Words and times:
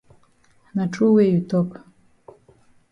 Na 0.75 0.83
true 0.93 1.13
wey 1.15 1.31
you 1.33 1.41
tok. 1.51 1.69